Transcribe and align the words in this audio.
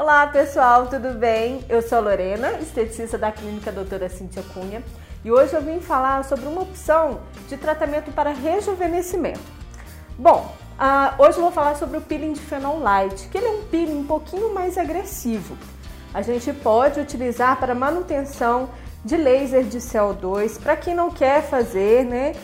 Olá 0.00 0.28
pessoal, 0.28 0.86
tudo 0.86 1.18
bem? 1.18 1.64
Eu 1.68 1.82
sou 1.82 1.98
a 1.98 2.00
Lorena, 2.00 2.52
esteticista 2.60 3.18
da 3.18 3.32
clínica 3.32 3.72
Doutora 3.72 4.08
Cintia 4.08 4.44
Cunha 4.54 4.80
e 5.24 5.32
hoje 5.32 5.54
eu 5.54 5.60
vim 5.60 5.80
falar 5.80 6.24
sobre 6.24 6.46
uma 6.46 6.62
opção 6.62 7.18
de 7.48 7.56
tratamento 7.56 8.12
para 8.12 8.30
rejuvenescimento. 8.30 9.40
Bom, 10.16 10.54
uh, 10.78 11.20
hoje 11.20 11.38
eu 11.38 11.42
vou 11.42 11.50
falar 11.50 11.74
sobre 11.74 11.98
o 11.98 12.00
peeling 12.00 12.32
de 12.32 12.40
fenolite, 12.40 13.26
que 13.26 13.38
ele 13.38 13.48
é 13.48 13.50
um 13.50 13.62
peeling 13.64 13.98
um 13.98 14.06
pouquinho 14.06 14.54
mais 14.54 14.78
agressivo. 14.78 15.58
A 16.14 16.22
gente 16.22 16.52
pode 16.52 17.00
utilizar 17.00 17.58
para 17.58 17.74
manutenção 17.74 18.70
de 19.04 19.16
laser 19.16 19.64
de 19.64 19.78
CO2 19.78 20.62
para 20.62 20.76
quem 20.76 20.94
não 20.94 21.10
quer 21.10 21.42
fazer, 21.42 22.04
né? 22.04 22.36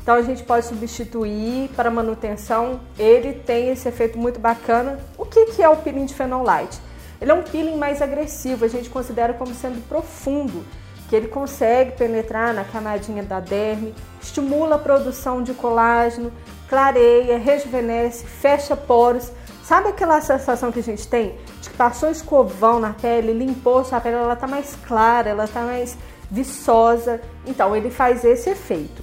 Então 0.00 0.14
a 0.14 0.22
gente 0.22 0.44
pode 0.44 0.64
substituir 0.64 1.70
para 1.70 1.90
manutenção. 1.90 2.78
Ele 2.96 3.32
tem 3.32 3.68
esse 3.68 3.88
efeito 3.88 4.16
muito 4.16 4.38
bacana. 4.38 5.00
O 5.18 5.24
que, 5.24 5.46
que 5.46 5.60
é 5.60 5.68
o 5.68 5.76
peeling 5.76 6.04
de 6.04 6.14
fenolite? 6.14 6.78
Ele 7.20 7.30
é 7.30 7.34
um 7.34 7.42
peeling 7.42 7.76
mais 7.76 8.00
agressivo, 8.00 8.64
a 8.64 8.68
gente 8.68 8.88
considera 8.88 9.34
como 9.34 9.54
sendo 9.54 9.86
profundo, 9.88 10.64
que 11.08 11.16
ele 11.16 11.28
consegue 11.28 11.92
penetrar 11.92 12.54
na 12.54 12.64
camadinha 12.64 13.22
da 13.22 13.40
derme, 13.40 13.94
estimula 14.22 14.76
a 14.76 14.78
produção 14.78 15.42
de 15.42 15.52
colágeno, 15.52 16.32
clareia, 16.68 17.36
rejuvenesce, 17.36 18.24
fecha 18.24 18.76
poros. 18.76 19.30
Sabe 19.64 19.88
aquela 19.88 20.20
sensação 20.20 20.70
que 20.70 20.78
a 20.78 20.82
gente 20.82 21.06
tem 21.08 21.36
de 21.60 21.68
que 21.68 21.76
passou 21.76 22.10
escovão 22.10 22.78
na 22.78 22.92
pele, 22.92 23.32
limpou 23.32 23.84
sua 23.84 24.00
pele, 24.00 24.16
ela 24.16 24.34
está 24.34 24.46
mais 24.46 24.76
clara, 24.86 25.30
ela 25.30 25.44
está 25.44 25.62
mais 25.62 25.98
viçosa. 26.30 27.20
Então 27.44 27.74
ele 27.74 27.90
faz 27.90 28.24
esse 28.24 28.48
efeito. 28.48 29.02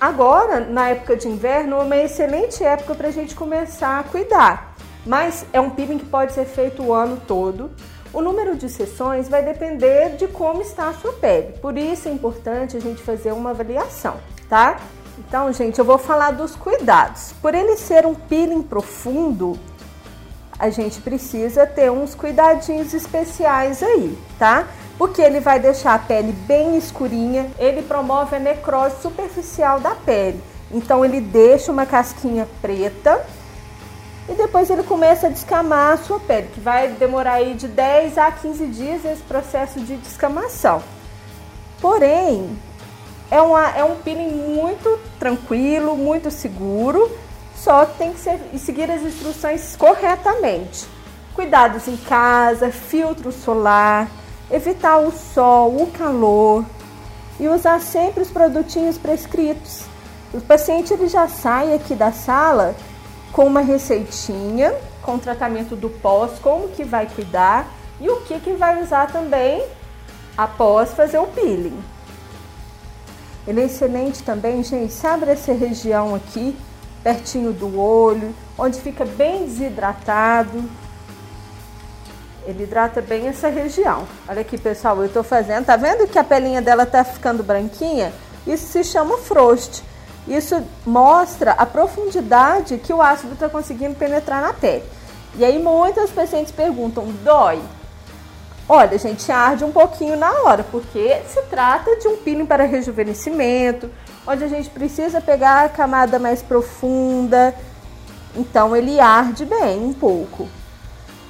Agora, 0.00 0.60
na 0.60 0.90
época 0.90 1.16
de 1.16 1.28
inverno, 1.28 1.76
é 1.76 1.82
uma 1.82 1.96
excelente 1.96 2.62
época 2.64 2.94
para 2.94 3.08
a 3.08 3.12
gente 3.12 3.34
começar 3.34 4.00
a 4.00 4.02
cuidar. 4.04 4.74
Mas 5.04 5.44
é 5.52 5.60
um 5.60 5.70
peeling 5.70 5.98
que 5.98 6.06
pode 6.06 6.32
ser 6.32 6.44
feito 6.44 6.82
o 6.82 6.92
ano 6.92 7.20
todo. 7.26 7.70
O 8.12 8.20
número 8.20 8.56
de 8.56 8.68
sessões 8.68 9.28
vai 9.28 9.42
depender 9.42 10.16
de 10.16 10.28
como 10.28 10.62
está 10.62 10.88
a 10.88 10.92
sua 10.92 11.12
pele. 11.14 11.54
Por 11.60 11.76
isso 11.78 12.08
é 12.08 12.12
importante 12.12 12.76
a 12.76 12.80
gente 12.80 13.02
fazer 13.02 13.32
uma 13.32 13.50
avaliação, 13.50 14.16
tá? 14.48 14.78
Então, 15.18 15.52
gente, 15.52 15.78
eu 15.78 15.84
vou 15.84 15.98
falar 15.98 16.32
dos 16.32 16.54
cuidados. 16.54 17.32
Por 17.40 17.54
ele 17.54 17.76
ser 17.76 18.06
um 18.06 18.14
peeling 18.14 18.62
profundo, 18.62 19.58
a 20.58 20.70
gente 20.70 21.00
precisa 21.00 21.66
ter 21.66 21.90
uns 21.90 22.14
cuidadinhos 22.14 22.92
especiais 22.94 23.82
aí, 23.82 24.16
tá? 24.38 24.68
porque 25.02 25.20
ele 25.20 25.40
vai 25.40 25.58
deixar 25.58 25.94
a 25.94 25.98
pele 25.98 26.30
bem 26.30 26.76
escurinha, 26.76 27.50
ele 27.58 27.82
promove 27.82 28.36
a 28.36 28.38
necrose 28.38 29.02
superficial 29.02 29.80
da 29.80 29.96
pele. 29.96 30.40
Então 30.70 31.04
ele 31.04 31.20
deixa 31.20 31.72
uma 31.72 31.84
casquinha 31.84 32.46
preta 32.60 33.20
e 34.28 34.34
depois 34.34 34.70
ele 34.70 34.82
começa 34.82 35.26
a 35.26 35.30
descamar 35.30 35.94
a 35.94 35.96
sua 35.96 36.20
pele, 36.20 36.48
que 36.54 36.60
vai 36.60 36.88
demorar 36.88 37.34
aí 37.34 37.54
de 37.54 37.66
10 37.66 38.18
a 38.18 38.30
15 38.30 38.66
dias 38.66 39.04
esse 39.04 39.22
processo 39.22 39.80
de 39.80 39.96
descamação. 39.96 40.82
Porém, 41.80 42.56
é, 43.30 43.40
uma, 43.40 43.68
é 43.70 43.82
um 43.82 43.96
peeling 43.96 44.30
muito 44.30 45.00
tranquilo, 45.18 45.96
muito 45.96 46.30
seguro, 46.30 47.10
só 47.56 47.84
que 47.86 47.98
tem 47.98 48.12
que 48.12 48.20
ser, 48.20 48.38
seguir 48.58 48.90
as 48.90 49.02
instruções 49.02 49.74
corretamente. 49.76 50.86
Cuidados 51.34 51.88
em 51.88 51.96
casa, 51.96 52.70
filtro 52.70 53.32
solar, 53.32 54.08
evitar 54.50 54.98
o 54.98 55.10
sol, 55.10 55.82
o 55.82 55.86
calor 55.90 56.64
e 57.40 57.48
usar 57.48 57.80
sempre 57.80 58.22
os 58.22 58.30
produtinhos 58.30 58.98
prescritos. 58.98 59.84
O 60.32 60.40
paciente 60.40 60.92
ele 60.92 61.08
já 61.08 61.26
sai 61.26 61.74
aqui 61.74 61.94
da 61.94 62.12
sala 62.12 62.74
com 63.32 63.46
uma 63.46 63.60
receitinha, 63.60 64.74
com 65.00 65.18
tratamento 65.18 65.74
do 65.74 65.88
pós, 65.88 66.38
como 66.40 66.68
que 66.68 66.84
vai 66.84 67.06
cuidar 67.06 67.66
e 68.00 68.08
o 68.08 68.20
que 68.22 68.38
que 68.38 68.52
vai 68.52 68.82
usar 68.82 69.10
também 69.10 69.64
após 70.36 70.92
fazer 70.92 71.18
o 71.18 71.26
peeling. 71.26 71.78
Ele 73.46 73.62
é 73.62 73.64
excelente 73.64 74.22
também, 74.22 74.62
gente, 74.62 74.92
sabe 74.92 75.28
essa 75.28 75.52
região 75.52 76.14
aqui, 76.14 76.56
pertinho 77.02 77.52
do 77.52 77.78
olho, 77.78 78.34
onde 78.56 78.80
fica 78.80 79.04
bem 79.04 79.44
desidratado, 79.44 80.62
ele 82.46 82.64
hidrata 82.64 83.00
bem 83.00 83.28
essa 83.28 83.48
região. 83.48 84.06
Olha 84.28 84.40
aqui, 84.40 84.58
pessoal, 84.58 84.98
eu 84.98 85.06
estou 85.06 85.22
fazendo. 85.22 85.64
Tá 85.64 85.76
vendo 85.76 86.08
que 86.08 86.18
a 86.18 86.24
pelinha 86.24 86.60
dela 86.60 86.84
tá 86.84 87.04
ficando 87.04 87.42
branquinha? 87.42 88.12
Isso 88.46 88.66
se 88.66 88.82
chama 88.82 89.16
frost. 89.18 89.82
Isso 90.26 90.62
mostra 90.86 91.52
a 91.52 91.66
profundidade 91.66 92.78
que 92.78 92.92
o 92.92 93.02
ácido 93.02 93.34
está 93.34 93.48
conseguindo 93.48 93.94
penetrar 93.94 94.40
na 94.40 94.52
pele. 94.52 94.84
E 95.34 95.44
aí 95.44 95.58
muitas 95.58 96.10
pacientes 96.10 96.52
perguntam, 96.52 97.06
dói? 97.24 97.60
Olha, 98.68 98.96
gente, 98.96 99.30
arde 99.30 99.64
um 99.64 99.72
pouquinho 99.72 100.16
na 100.16 100.30
hora, 100.42 100.64
porque 100.64 101.20
se 101.28 101.42
trata 101.42 101.96
de 101.96 102.06
um 102.06 102.16
peeling 102.18 102.46
para 102.46 102.64
rejuvenescimento, 102.64 103.90
onde 104.26 104.44
a 104.44 104.48
gente 104.48 104.70
precisa 104.70 105.20
pegar 105.20 105.64
a 105.64 105.68
camada 105.68 106.18
mais 106.18 106.40
profunda. 106.40 107.54
Então 108.36 108.74
ele 108.76 109.00
arde 109.00 109.44
bem 109.44 109.80
um 109.80 109.92
pouco. 109.92 110.48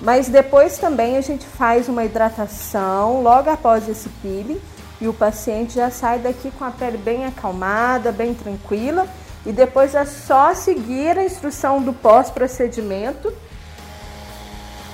Mas 0.01 0.29
depois 0.29 0.79
também 0.79 1.17
a 1.17 1.21
gente 1.21 1.47
faz 1.47 1.89
uma 1.89 2.05
hidratação 2.05 3.23
logo 3.23 3.49
após 3.49 3.89
esse 3.89 4.09
peeling 4.21 4.61
e 5.03 5.09
o 5.09 5.13
paciente 5.13 5.75
já 5.75 5.91
sai 5.91 6.21
daqui 6.21 6.49
com 6.53 6.65
a 6.65 6.71
pele 6.71 6.97
bem 6.97 7.27
acalmada, 7.27 8.13
bem 8.13 8.33
tranquila. 8.33 9.09
E 9.45 9.51
depois 9.51 9.97
é 9.97 10.05
só 10.05 10.55
seguir 10.55 11.19
a 11.19 11.25
instrução 11.25 11.83
do 11.83 11.93
pós-procedimento 11.93 13.35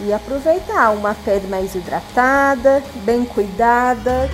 e 0.00 0.10
aproveitar 0.10 0.92
uma 0.92 1.14
pele 1.14 1.47
mais 1.47 1.74
hidratada, 1.74 2.82
bem 3.04 3.26
cuidada. 3.26 4.30